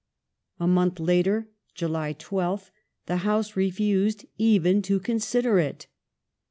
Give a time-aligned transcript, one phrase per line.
[0.59, 2.71] A month later (July 12th)
[3.05, 5.85] the House refused even to consider it.